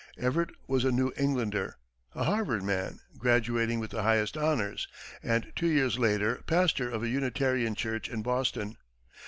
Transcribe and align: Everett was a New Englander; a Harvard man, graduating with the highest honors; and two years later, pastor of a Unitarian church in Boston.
Everett 0.17 0.49
was 0.67 0.83
a 0.83 0.91
New 0.91 1.13
Englander; 1.15 1.77
a 2.15 2.23
Harvard 2.23 2.63
man, 2.63 3.01
graduating 3.19 3.79
with 3.79 3.91
the 3.91 4.01
highest 4.01 4.35
honors; 4.35 4.87
and 5.21 5.53
two 5.55 5.67
years 5.69 5.99
later, 5.99 6.41
pastor 6.47 6.89
of 6.89 7.03
a 7.03 7.07
Unitarian 7.09 7.75
church 7.75 8.09
in 8.09 8.23
Boston. 8.23 8.77